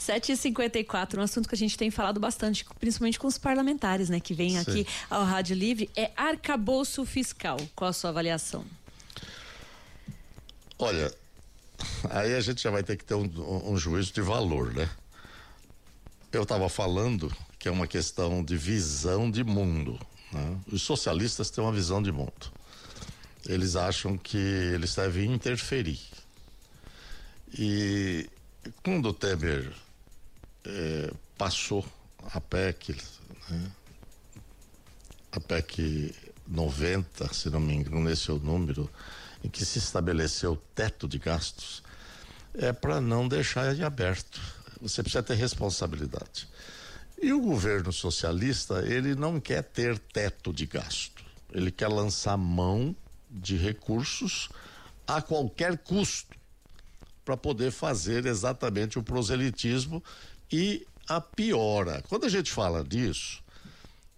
7h54, 0.01 1.19
um 1.19 1.23
assunto 1.23 1.49
que 1.49 1.55
a 1.55 1.59
gente 1.59 1.77
tem 1.77 1.91
falado 1.91 2.19
bastante, 2.19 2.65
principalmente 2.81 3.19
com 3.19 3.27
os 3.27 3.37
parlamentares, 3.37 4.09
né, 4.09 4.19
que 4.19 4.33
vêm 4.33 4.59
aqui 4.59 4.87
ao 5.11 5.25
Rádio 5.25 5.55
Livre, 5.55 5.91
é 5.95 6.11
arcabouço 6.17 7.05
fiscal. 7.05 7.59
Qual 7.77 7.91
a 7.91 7.93
sua 7.93 8.11
avaliação? 8.11 8.65
Olha, 10.79 11.15
aí 12.09 12.35
a 12.35 12.41
gente 12.41 12.63
já 12.63 12.71
vai 12.71 12.83
ter 12.83 12.97
que 12.97 13.05
ter 13.05 13.15
um, 13.15 13.71
um 13.71 13.77
juízo 13.77 14.13
de 14.13 14.23
valor, 14.23 14.73
né? 14.73 14.89
Eu 16.33 16.45
estava 16.45 16.69
falando 16.69 17.31
que 17.59 17.69
é 17.69 17.71
uma 17.71 17.87
questão 17.87 18.43
de 18.43 18.57
visão 18.57 19.31
de 19.31 19.45
mundo. 19.45 19.99
Né? 20.33 20.57
Os 20.73 20.81
socialistas 20.81 21.51
têm 21.51 21.63
uma 21.63 21.73
visão 21.73 22.03
de 22.03 22.11
mundo. 22.11 22.51
Eles 23.47 23.77
acham 23.77 24.17
que 24.17 24.39
eles 24.39 24.95
devem 24.95 25.35
interferir. 25.35 26.01
E 27.53 28.31
quando 28.83 29.11
o 29.11 29.13
Temer 29.13 29.73
é, 30.65 31.13
passou 31.37 31.85
a 32.33 32.41
PEC, 32.41 32.97
né? 33.49 33.71
a 35.33 35.41
PEC 35.41 36.15
90, 36.47 37.33
se 37.33 37.49
não 37.49 37.61
me 37.61 37.75
engano, 37.75 38.11
esse 38.11 38.31
é 38.31 38.33
o 38.33 38.39
número, 38.39 38.91
em 39.43 39.49
que 39.49 39.65
se 39.65 39.79
estabeleceu 39.79 40.61
teto 40.75 41.09
de 41.09 41.19
gastos, 41.19 41.83
é 42.55 42.73
para 42.73 43.01
não 43.01 43.29
deixar 43.29 43.75
em 43.75 43.83
aberto. 43.83 44.41
Você 44.81 45.03
precisa 45.03 45.23
ter 45.23 45.35
responsabilidade. 45.35 46.49
E 47.23 47.33
o 47.33 47.41
governo 47.41 47.93
socialista, 47.93 48.83
ele 48.87 49.15
não 49.15 49.39
quer 49.39 49.63
ter 49.63 49.99
teto 49.99 50.53
de 50.53 50.67
gasto. 50.67 51.23
Ele 51.53 51.71
quer 51.71 51.89
lançar 51.89 52.37
mão 52.37 52.97
de 53.31 53.57
recursos 53.57 54.49
a 55.07 55.21
qualquer 55.21 55.77
custo 55.79 56.35
para 57.25 57.37
poder 57.37 57.71
fazer 57.71 58.27
exatamente 58.27 58.99
o 58.99 59.03
proselitismo 59.03 60.03
e 60.51 60.87
a 61.09 61.21
piora. 61.21 62.03
Quando 62.09 62.25
a 62.27 62.29
gente 62.29 62.51
fala 62.51 62.85
disso, 62.85 63.43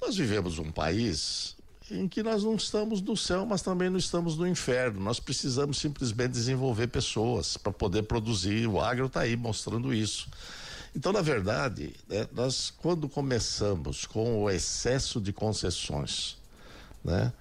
nós 0.00 0.16
vivemos 0.16 0.58
um 0.58 0.70
país 0.70 1.56
em 1.90 2.08
que 2.08 2.22
nós 2.22 2.42
não 2.42 2.54
estamos 2.54 3.00
no 3.00 3.16
céu, 3.16 3.44
mas 3.44 3.62
também 3.62 3.90
não 3.90 3.98
estamos 3.98 4.36
no 4.36 4.46
inferno. 4.46 5.00
Nós 5.00 5.20
precisamos 5.20 5.78
simplesmente 5.78 6.32
desenvolver 6.32 6.88
pessoas 6.88 7.56
para 7.56 7.72
poder 7.72 8.04
produzir. 8.04 8.66
O 8.66 8.80
agro 8.80 9.06
está 9.06 9.20
aí 9.20 9.36
mostrando 9.36 9.92
isso. 9.92 10.28
Então, 10.94 11.12
na 11.12 11.22
verdade, 11.22 11.94
né, 12.08 12.26
nós 12.32 12.70
quando 12.70 13.08
começamos 13.08 14.06
com 14.06 14.42
o 14.42 14.50
excesso 14.50 15.20
de 15.20 15.32
concessões, 15.32 16.36
né? 17.04 17.32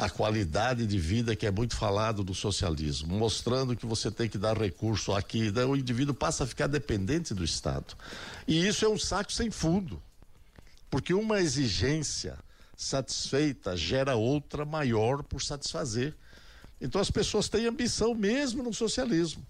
A 0.00 0.08
qualidade 0.08 0.86
de 0.86 0.98
vida 0.98 1.36
que 1.36 1.46
é 1.46 1.50
muito 1.50 1.76
falado 1.76 2.24
do 2.24 2.34
socialismo, 2.34 3.18
mostrando 3.18 3.76
que 3.76 3.84
você 3.84 4.10
tem 4.10 4.30
que 4.30 4.38
dar 4.38 4.56
recurso 4.56 5.12
aqui, 5.12 5.52
o 5.68 5.76
indivíduo 5.76 6.14
passa 6.14 6.44
a 6.44 6.46
ficar 6.46 6.68
dependente 6.68 7.34
do 7.34 7.44
Estado. 7.44 7.94
E 8.48 8.66
isso 8.66 8.82
é 8.82 8.88
um 8.88 8.98
saco 8.98 9.30
sem 9.30 9.50
fundo, 9.50 10.02
porque 10.90 11.12
uma 11.12 11.38
exigência 11.38 12.38
satisfeita 12.74 13.76
gera 13.76 14.16
outra 14.16 14.64
maior 14.64 15.22
por 15.22 15.42
satisfazer. 15.42 16.14
Então 16.80 16.98
as 16.98 17.10
pessoas 17.10 17.50
têm 17.50 17.66
ambição 17.66 18.14
mesmo 18.14 18.62
no 18.62 18.72
socialismo. 18.72 19.46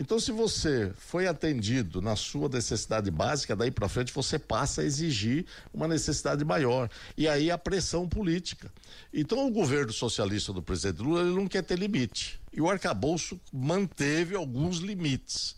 Então, 0.00 0.20
se 0.20 0.30
você 0.30 0.92
foi 0.96 1.26
atendido 1.26 2.00
na 2.00 2.14
sua 2.14 2.48
necessidade 2.48 3.10
básica, 3.10 3.56
daí 3.56 3.68
para 3.68 3.88
frente 3.88 4.12
você 4.12 4.38
passa 4.38 4.80
a 4.80 4.84
exigir 4.84 5.44
uma 5.74 5.88
necessidade 5.88 6.44
maior. 6.44 6.88
E 7.16 7.26
aí 7.26 7.50
a 7.50 7.58
pressão 7.58 8.08
política. 8.08 8.72
Então, 9.12 9.44
o 9.44 9.50
governo 9.50 9.92
socialista 9.92 10.52
do 10.52 10.62
presidente 10.62 11.02
Lula 11.02 11.22
ele 11.22 11.34
não 11.34 11.48
quer 11.48 11.64
ter 11.64 11.76
limite. 11.76 12.40
E 12.52 12.60
o 12.60 12.70
arcabouço 12.70 13.40
manteve 13.52 14.36
alguns 14.36 14.78
limites 14.78 15.57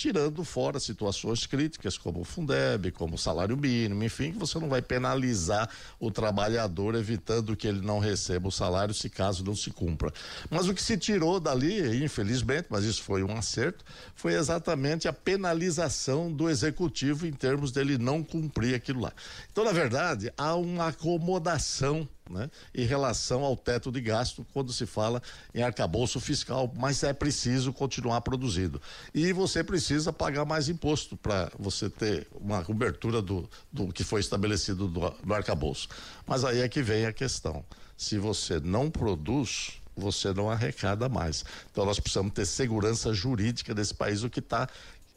tirando 0.00 0.42
fora 0.44 0.80
situações 0.80 1.44
críticas 1.44 1.98
como 1.98 2.22
o 2.22 2.24
Fundeb, 2.24 2.90
como 2.92 3.16
o 3.16 3.18
salário 3.18 3.54
mínimo, 3.54 4.02
enfim, 4.02 4.32
que 4.32 4.38
você 4.38 4.58
não 4.58 4.66
vai 4.66 4.80
penalizar 4.80 5.68
o 5.98 6.10
trabalhador 6.10 6.94
evitando 6.94 7.54
que 7.54 7.68
ele 7.68 7.82
não 7.82 7.98
receba 7.98 8.48
o 8.48 8.50
salário 8.50 8.94
se 8.94 9.10
caso 9.10 9.44
não 9.44 9.54
se 9.54 9.70
cumpra. 9.70 10.10
Mas 10.48 10.68
o 10.68 10.72
que 10.72 10.82
se 10.82 10.96
tirou 10.96 11.38
dali, 11.38 12.02
infelizmente, 12.02 12.68
mas 12.70 12.84
isso 12.84 13.02
foi 13.02 13.22
um 13.22 13.36
acerto, 13.36 13.84
foi 14.14 14.32
exatamente 14.32 15.06
a 15.06 15.12
penalização 15.12 16.32
do 16.32 16.48
executivo 16.48 17.26
em 17.26 17.32
termos 17.32 17.70
dele 17.70 17.98
não 17.98 18.22
cumprir 18.22 18.74
aquilo 18.74 19.02
lá. 19.02 19.12
Então, 19.52 19.66
na 19.66 19.72
verdade, 19.72 20.32
há 20.34 20.54
uma 20.54 20.88
acomodação 20.88 22.08
né, 22.30 22.50
em 22.74 22.84
relação 22.84 23.44
ao 23.44 23.56
teto 23.56 23.90
de 23.90 24.00
gasto 24.00 24.46
quando 24.52 24.72
se 24.72 24.86
fala 24.86 25.20
em 25.54 25.62
arcabouço 25.62 26.20
fiscal, 26.20 26.72
mas 26.76 27.02
é 27.02 27.12
preciso 27.12 27.72
continuar 27.72 28.20
produzindo. 28.20 28.80
E 29.12 29.32
você 29.32 29.64
precisa 29.64 30.12
pagar 30.12 30.44
mais 30.44 30.68
imposto 30.68 31.16
para 31.16 31.50
você 31.58 31.90
ter 31.90 32.28
uma 32.32 32.64
cobertura 32.64 33.20
do, 33.20 33.48
do 33.72 33.92
que 33.92 34.04
foi 34.04 34.20
estabelecido 34.20 34.86
do, 34.86 35.10
do 35.10 35.34
arcabouço. 35.34 35.88
Mas 36.26 36.44
aí 36.44 36.60
é 36.60 36.68
que 36.68 36.82
vem 36.82 37.06
a 37.06 37.12
questão. 37.12 37.64
Se 37.96 38.16
você 38.18 38.60
não 38.60 38.90
produz, 38.90 39.80
você 39.96 40.32
não 40.32 40.50
arrecada 40.50 41.08
mais. 41.08 41.44
Então 41.70 41.84
nós 41.84 41.98
precisamos 41.98 42.32
ter 42.32 42.46
segurança 42.46 43.12
jurídica 43.12 43.74
desse 43.74 43.94
país, 43.94 44.22
o 44.22 44.30
que 44.30 44.40
está 44.40 44.68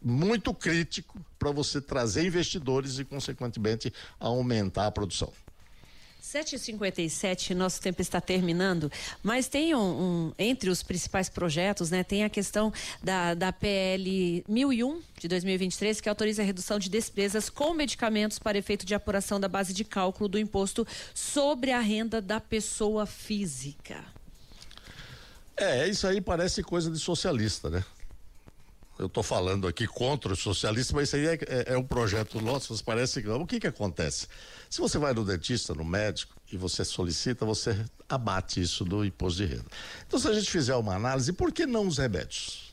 muito 0.03 0.53
crítico 0.53 1.17
para 1.39 1.51
você 1.51 1.79
trazer 1.79 2.25
investidores 2.25 2.99
e, 2.99 3.05
consequentemente, 3.05 3.93
aumentar 4.19 4.87
a 4.87 4.91
produção. 4.91 5.31
7h57, 6.23 7.53
nosso 7.53 7.81
tempo 7.81 8.01
está 8.01 8.21
terminando, 8.21 8.89
mas 9.21 9.49
tem 9.49 9.75
um, 9.75 9.79
um, 9.79 10.33
entre 10.39 10.69
os 10.69 10.81
principais 10.81 11.27
projetos, 11.27 11.91
né, 11.91 12.01
tem 12.01 12.23
a 12.23 12.29
questão 12.29 12.71
da, 13.03 13.33
da 13.33 13.51
PL 13.51 14.43
1001 14.47 15.01
de 15.19 15.27
2023, 15.27 15.99
que 15.99 16.07
autoriza 16.07 16.41
a 16.41 16.45
redução 16.45 16.79
de 16.79 16.89
despesas 16.89 17.49
com 17.49 17.73
medicamentos 17.73 18.39
para 18.39 18.57
efeito 18.57 18.85
de 18.85 18.95
apuração 18.95 19.37
da 19.37 19.49
base 19.49 19.73
de 19.73 19.83
cálculo 19.83 20.29
do 20.29 20.39
imposto 20.39 20.87
sobre 21.13 21.71
a 21.71 21.81
renda 21.81 22.21
da 22.21 22.39
pessoa 22.39 23.05
física. 23.05 24.03
É, 25.57 25.87
isso 25.87 26.07
aí 26.07 26.21
parece 26.21 26.63
coisa 26.63 26.89
de 26.89 26.99
socialista, 26.99 27.69
né? 27.69 27.83
Eu 28.97 29.07
estou 29.07 29.23
falando 29.23 29.67
aqui 29.67 29.87
contra 29.87 30.33
os 30.33 30.39
socialistas, 30.39 30.93
mas 30.93 31.09
isso 31.09 31.15
aí 31.15 31.25
é, 31.27 31.33
é, 31.33 31.73
é 31.73 31.77
um 31.77 31.83
projeto 31.83 32.39
nosso, 32.39 32.83
parece 32.83 33.21
que. 33.21 33.27
O 33.27 33.45
que, 33.45 33.59
que 33.59 33.67
acontece? 33.67 34.27
Se 34.69 34.79
você 34.79 34.97
vai 34.97 35.13
no 35.13 35.25
dentista, 35.25 35.73
no 35.73 35.83
médico, 35.83 36.35
e 36.51 36.57
você 36.57 36.85
solicita, 36.85 37.45
você 37.45 37.83
abate 38.07 38.61
isso 38.61 38.85
do 38.85 39.03
imposto 39.03 39.43
de 39.43 39.45
renda. 39.55 39.65
Então, 40.07 40.19
se 40.19 40.27
a 40.27 40.33
gente 40.33 40.49
fizer 40.49 40.75
uma 40.75 40.95
análise, 40.95 41.33
por 41.33 41.51
que 41.51 41.65
não 41.65 41.87
os 41.87 41.97
remédios? 41.97 42.71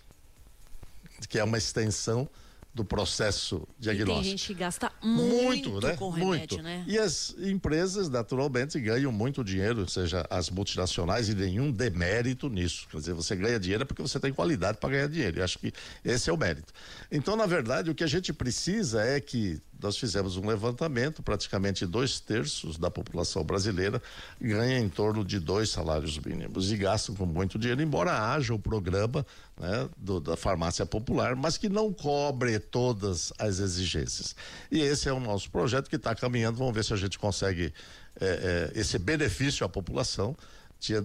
Que 1.28 1.38
é 1.38 1.44
uma 1.44 1.56
extensão 1.56 2.28
do 2.72 2.84
processo 2.84 3.66
diagnóstico. 3.78 4.20
E 4.20 4.22
tem 4.22 4.30
gente 4.30 4.46
que 4.46 4.54
gasta 4.54 4.92
muito, 5.02 5.70
muito 5.70 5.86
né? 5.86 5.96
com 5.96 6.08
remédio, 6.08 6.58
muito. 6.58 6.62
né? 6.62 6.84
E 6.86 6.98
as 6.98 7.34
empresas, 7.38 8.08
naturalmente, 8.08 8.78
ganham 8.78 9.10
muito 9.10 9.42
dinheiro, 9.42 9.88
seja 9.88 10.24
as 10.30 10.50
multinacionais, 10.50 11.28
e 11.28 11.34
nenhum 11.34 11.72
demérito 11.72 12.48
nisso. 12.48 12.86
Quer 12.88 12.98
dizer, 12.98 13.14
você 13.14 13.34
ganha 13.34 13.58
dinheiro 13.58 13.84
porque 13.84 14.02
você 14.02 14.20
tem 14.20 14.32
qualidade 14.32 14.78
para 14.78 14.90
ganhar 14.90 15.08
dinheiro. 15.08 15.40
Eu 15.40 15.44
acho 15.44 15.58
que 15.58 15.72
esse 16.04 16.30
é 16.30 16.32
o 16.32 16.36
mérito. 16.36 16.72
Então, 17.10 17.34
na 17.34 17.46
verdade, 17.46 17.90
o 17.90 17.94
que 17.94 18.04
a 18.04 18.08
gente 18.08 18.32
precisa 18.32 19.02
é 19.02 19.20
que 19.20 19.60
nós 19.82 19.96
fizemos 19.96 20.37
um 20.37 20.46
levantamento, 20.46 21.22
praticamente 21.22 21.87
dois 21.87 22.20
terços 22.20 22.78
da 22.78 22.90
população 22.90 23.42
brasileira 23.44 24.02
ganha 24.40 24.78
em 24.78 24.88
torno 24.88 25.25
de 25.25 25.38
dois 25.38 25.70
salários 25.70 26.18
mínimos 26.18 26.70
e 26.70 26.76
gastam 26.76 27.14
com 27.14 27.26
muito 27.26 27.58
dinheiro, 27.58 27.82
embora 27.82 28.32
haja 28.32 28.54
o 28.54 28.58
programa 28.58 29.25
né, 29.58 29.88
do, 29.96 30.20
da 30.20 30.37
farmácia 30.37 30.84
popular, 30.84 31.34
mas 31.34 31.56
que 31.56 31.68
não 31.68 31.92
cobre 31.92 32.58
todas 32.58 33.32
as 33.38 33.58
exigências. 33.58 34.34
E 34.70 34.80
esse 34.80 35.08
é 35.08 35.12
o 35.12 35.20
nosso 35.20 35.50
projeto 35.50 35.88
que 35.88 35.96
está 35.96 36.14
caminhando, 36.14 36.58
vamos 36.58 36.75
ver 36.75 36.84
se 36.84 36.92
a 36.92 36.96
gente 36.96 37.18
consegue 37.18 37.72
é, 38.20 38.70
é, 38.75 38.78
esse 38.78 38.99
benefício 38.99 39.64
à 39.64 39.68
população 39.68 40.37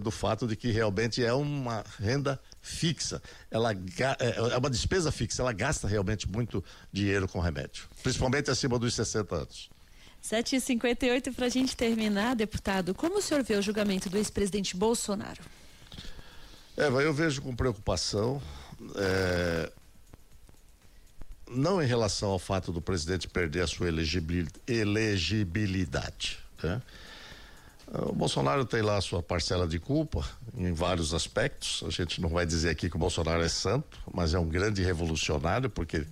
do 0.01 0.09
fato 0.09 0.47
de 0.47 0.55
que 0.55 0.71
realmente 0.71 1.23
é 1.23 1.33
uma 1.33 1.83
renda 1.99 2.39
fixa, 2.65 3.21
ela 3.51 3.71
é, 3.71 3.77
é 4.53 4.57
uma 4.57 4.69
despesa 4.69 5.11
fixa, 5.11 5.43
ela 5.43 5.53
gasta 5.53 5.87
realmente 5.87 6.27
muito 6.27 6.63
dinheiro 6.91 7.27
com 7.27 7.39
remédio, 7.39 7.85
principalmente 8.01 8.49
acima 8.49 8.79
dos 8.79 8.95
60 8.95 9.35
anos. 9.35 9.69
7h58 10.23 11.35
para 11.35 11.45
a 11.45 11.49
gente 11.49 11.77
terminar, 11.77 12.35
deputado. 12.35 12.95
Como 12.95 13.19
o 13.19 13.21
senhor 13.21 13.43
vê 13.43 13.55
o 13.55 13.61
julgamento 13.61 14.09
do 14.09 14.17
ex-presidente 14.17 14.75
Bolsonaro? 14.75 15.43
É, 16.75 16.87
eu 16.87 17.13
vejo 17.13 17.43
com 17.43 17.55
preocupação, 17.55 18.41
é, 18.95 19.71
não 21.47 21.79
em 21.81 21.85
relação 21.85 22.31
ao 22.31 22.39
fato 22.39 22.71
do 22.71 22.81
presidente 22.81 23.27
perder 23.27 23.61
a 23.61 23.67
sua 23.67 23.87
elegibilidade. 24.67 26.39
Né? 26.63 26.81
O 27.87 28.13
Bolsonaro 28.13 28.65
tem 28.65 28.81
lá 28.81 28.97
a 28.97 29.01
sua 29.01 29.21
parcela 29.21 29.67
de 29.67 29.79
culpa 29.79 30.25
em 30.57 30.73
vários 30.73 31.13
aspectos. 31.13 31.83
A 31.85 31.91
gente 31.91 32.19
não 32.19 32.29
vai 32.29 32.45
dizer 32.45 32.69
aqui 32.69 32.89
que 32.89 32.95
o 32.95 32.99
Bolsonaro 32.99 33.43
é 33.43 33.49
santo, 33.49 33.99
mas 34.11 34.33
é 34.33 34.39
um 34.39 34.49
grande 34.49 34.81
revolucionário 34.81 35.69
porque 35.69 36.05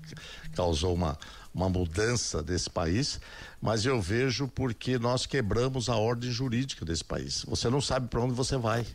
causou 0.56 0.94
uma, 0.94 1.18
uma 1.54 1.68
mudança 1.68 2.44
desse 2.44 2.70
país. 2.70 3.20
Mas 3.60 3.86
eu 3.86 4.00
vejo 4.00 4.48
porque 4.48 5.00
nós 5.00 5.26
quebramos 5.26 5.90
a 5.90 5.96
ordem 5.96 6.32
jurídica 6.32 6.86
desse 6.86 7.04
país. 7.04 7.44
Você 7.48 7.70
não 7.70 7.82
sabe 7.82 8.08
para 8.08 8.22
onde 8.22 8.34
você 8.34 8.56
vai. 8.56 8.86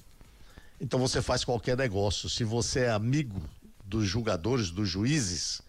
Então 0.81 1.01
você 1.01 1.21
faz 1.21 1.45
qualquer 1.45 1.77
negócio. 1.77 2.29
Se 2.29 2.45
você 2.45 2.81
é 2.81 2.91
amigo 2.91 3.43
dos 3.85 4.07
julgadores, 4.07 4.71
dos 4.71 4.89
juízes, 4.89 5.61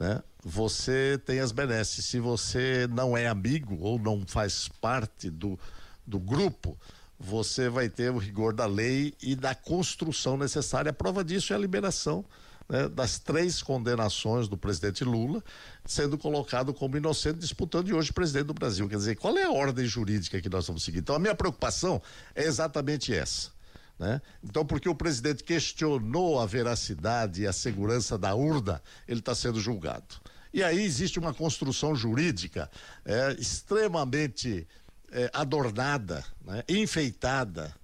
né? 0.00 0.22
Você 0.42 1.20
tem 1.24 1.38
as 1.38 1.52
benesses. 1.52 2.06
Se 2.06 2.18
você 2.18 2.88
não 2.90 3.16
é 3.16 3.28
amigo 3.28 3.78
ou 3.80 3.98
não 3.98 4.24
faz 4.26 4.68
parte 4.80 5.28
do 5.28 5.58
do 6.06 6.18
grupo, 6.18 6.78
você 7.18 7.68
vai 7.68 7.88
ter 7.88 8.10
o 8.10 8.18
rigor 8.18 8.54
da 8.54 8.66
lei 8.66 9.14
e 9.22 9.36
da 9.36 9.54
construção 9.54 10.36
necessária. 10.36 10.90
A 10.90 10.94
prova 10.94 11.22
disso 11.22 11.52
é 11.52 11.56
a 11.56 11.58
liberação 11.58 12.24
né, 12.70 12.88
das 12.88 13.18
três 13.18 13.62
condenações 13.62 14.48
do 14.48 14.56
presidente 14.56 15.04
Lula, 15.04 15.42
sendo 15.84 16.16
colocado 16.16 16.72
como 16.72 16.96
inocente, 16.96 17.38
disputando 17.38 17.86
de 17.86 17.94
hoje 17.94 18.12
presidente 18.12 18.46
do 18.46 18.54
Brasil. 18.54 18.88
Quer 18.88 18.96
dizer, 18.96 19.16
qual 19.16 19.36
é 19.36 19.44
a 19.44 19.50
ordem 19.50 19.84
jurídica 19.84 20.40
que 20.40 20.48
nós 20.48 20.66
vamos 20.66 20.82
seguir? 20.82 21.00
Então, 21.00 21.14
a 21.14 21.18
minha 21.18 21.34
preocupação 21.34 22.00
é 22.34 22.44
exatamente 22.44 23.12
essa. 23.12 23.50
Né? 23.98 24.22
Então, 24.42 24.64
porque 24.64 24.88
o 24.88 24.94
presidente 24.94 25.44
questionou 25.44 26.40
a 26.40 26.46
veracidade 26.46 27.42
e 27.42 27.46
a 27.46 27.52
segurança 27.52 28.16
da 28.16 28.34
urna, 28.34 28.80
ele 29.06 29.20
está 29.20 29.34
sendo 29.34 29.60
julgado. 29.60 30.14
E 30.52 30.62
aí 30.62 30.82
existe 30.82 31.18
uma 31.18 31.32
construção 31.32 31.94
jurídica 31.94 32.70
é, 33.04 33.36
extremamente 33.38 34.66
é, 35.12 35.30
adornada, 35.32 36.24
né, 36.44 36.62
enfeitada, 36.68 37.74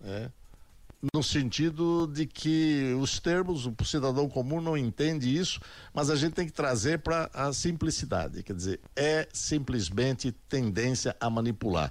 né, 0.00 0.30
no 1.14 1.22
sentido 1.22 2.06
de 2.06 2.26
que 2.26 2.94
os 3.00 3.18
termos, 3.18 3.66
o 3.66 3.74
cidadão 3.84 4.28
comum 4.28 4.60
não 4.60 4.76
entende 4.76 5.34
isso, 5.34 5.58
mas 5.94 6.10
a 6.10 6.16
gente 6.16 6.34
tem 6.34 6.46
que 6.46 6.52
trazer 6.52 6.98
para 6.98 7.30
a 7.32 7.52
simplicidade. 7.52 8.42
Quer 8.42 8.54
dizer, 8.54 8.80
é 8.94 9.26
simplesmente 9.32 10.30
tendência 10.48 11.16
a 11.18 11.30
manipular. 11.30 11.90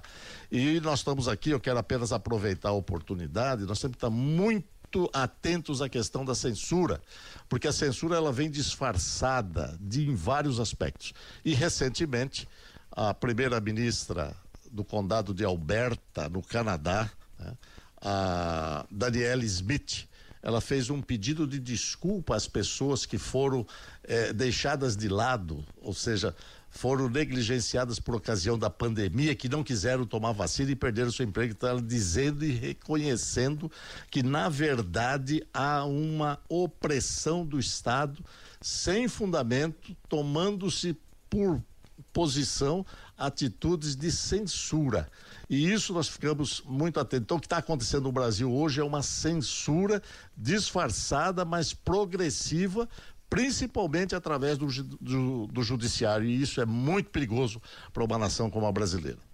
E 0.50 0.78
nós 0.80 1.00
estamos 1.00 1.26
aqui, 1.26 1.50
eu 1.50 1.58
quero 1.58 1.78
apenas 1.78 2.12
aproveitar 2.12 2.68
a 2.68 2.72
oportunidade, 2.72 3.64
nós 3.64 3.80
temos 3.80 3.96
que 3.96 4.04
estar 4.04 4.10
muito 4.10 5.10
atentos 5.12 5.82
à 5.82 5.88
questão 5.88 6.24
da 6.24 6.34
censura, 6.34 7.00
porque 7.48 7.66
a 7.66 7.72
censura 7.72 8.16
ela 8.16 8.32
vem 8.32 8.48
disfarçada 8.48 9.76
de 9.80 10.08
em 10.08 10.14
vários 10.14 10.60
aspectos. 10.60 11.12
E 11.44 11.52
recentemente 11.52 12.46
a 12.92 13.12
primeira 13.12 13.60
ministra 13.60 14.36
do 14.70 14.84
condado 14.84 15.34
de 15.34 15.44
Alberta, 15.44 16.28
no 16.28 16.42
Canadá, 16.42 17.10
né, 17.38 17.56
a 18.00 18.86
Danielle 18.90 19.44
Smith, 19.44 20.08
ela 20.42 20.60
fez 20.60 20.88
um 20.88 21.02
pedido 21.02 21.46
de 21.46 21.58
desculpa 21.58 22.34
às 22.34 22.48
pessoas 22.48 23.04
que 23.04 23.18
foram 23.18 23.66
eh, 24.04 24.32
deixadas 24.32 24.96
de 24.96 25.08
lado, 25.08 25.62
ou 25.82 25.92
seja, 25.92 26.34
foram 26.70 27.08
negligenciadas 27.08 27.98
por 27.98 28.14
ocasião 28.14 28.58
da 28.58 28.70
pandemia, 28.70 29.34
que 29.34 29.48
não 29.48 29.62
quiseram 29.62 30.06
tomar 30.06 30.32
vacina 30.32 30.70
e 30.70 30.76
perderam 30.76 31.10
seu 31.10 31.26
emprego. 31.26 31.52
Então, 31.52 31.68
ela 31.68 31.82
dizendo 31.82 32.44
e 32.44 32.52
reconhecendo 32.52 33.70
que, 34.10 34.22
na 34.22 34.48
verdade, 34.48 35.46
há 35.52 35.84
uma 35.84 36.38
opressão 36.48 37.44
do 37.44 37.58
Estado 37.58 38.24
sem 38.60 39.08
fundamento, 39.08 39.94
tomando-se 40.08 40.96
por 41.28 41.60
posição 42.12 42.86
atitudes 43.20 43.94
de 43.94 44.10
censura. 44.10 45.08
E 45.48 45.70
isso 45.70 45.92
nós 45.92 46.08
ficamos 46.08 46.62
muito 46.64 46.98
atentos. 46.98 47.24
Então, 47.24 47.36
o 47.36 47.40
que 47.40 47.46
está 47.46 47.58
acontecendo 47.58 48.04
no 48.04 48.12
Brasil 48.12 48.50
hoje 48.50 48.80
é 48.80 48.84
uma 48.84 49.02
censura 49.02 50.02
disfarçada, 50.36 51.44
mas 51.44 51.74
progressiva, 51.74 52.88
principalmente 53.28 54.14
através 54.14 54.56
do, 54.56 54.66
do, 55.00 55.46
do 55.46 55.62
judiciário. 55.62 56.26
E 56.26 56.40
isso 56.40 56.60
é 56.60 56.64
muito 56.64 57.10
perigoso 57.10 57.60
para 57.92 58.02
uma 58.02 58.18
nação 58.18 58.48
como 58.48 58.66
a 58.66 58.72
brasileira. 58.72 59.29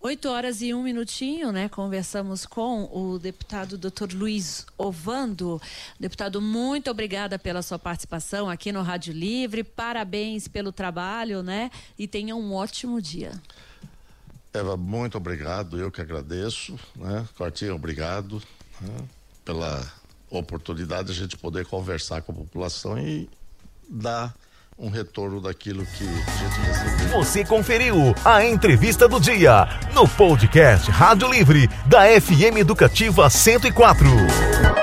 8 0.00 0.28
horas 0.28 0.62
e 0.62 0.72
um 0.72 0.82
minutinho, 0.82 1.50
né? 1.50 1.68
Conversamos 1.68 2.46
com 2.46 2.84
o 2.92 3.18
deputado 3.18 3.76
Dr. 3.76 4.14
Luiz 4.14 4.66
Ovando. 4.78 5.60
Deputado, 5.98 6.40
muito 6.40 6.90
obrigada 6.90 7.38
pela 7.38 7.62
sua 7.62 7.78
participação 7.78 8.48
aqui 8.48 8.70
no 8.70 8.82
Rádio 8.82 9.12
Livre. 9.12 9.64
Parabéns 9.64 10.46
pelo 10.46 10.70
trabalho, 10.70 11.42
né? 11.42 11.70
E 11.98 12.06
tenha 12.06 12.36
um 12.36 12.54
ótimo 12.54 13.00
dia. 13.00 13.32
Eva, 14.52 14.76
muito 14.76 15.16
obrigado. 15.16 15.78
Eu 15.78 15.90
que 15.90 16.00
agradeço, 16.00 16.78
né? 16.94 17.26
Quartinho, 17.36 17.74
obrigado 17.74 18.40
né? 18.80 18.96
pela 19.44 19.92
oportunidade 20.30 21.12
de 21.12 21.18
a 21.18 21.22
gente 21.22 21.36
poder 21.36 21.66
conversar 21.66 22.22
com 22.22 22.32
a 22.32 22.34
população 22.34 22.98
e 22.98 23.28
dar 23.88 24.34
um 24.78 24.90
retorno 24.90 25.40
daquilo 25.40 25.86
que 25.86 26.04
a 26.04 26.30
gente 26.30 26.60
recebeu. 26.60 27.08
Você 27.18 27.44
conferiu 27.44 28.14
a 28.24 28.44
entrevista 28.44 29.08
do 29.08 29.18
dia 29.18 29.66
no 29.94 30.06
podcast 30.06 30.90
Rádio 30.90 31.30
Livre 31.30 31.68
da 31.86 32.02
FM 32.20 32.58
Educativa 32.58 33.30
104. 33.30 34.75